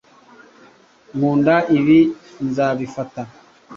[1.15, 1.99] Nkunda ibi.
[2.47, 3.21] Nzabifata.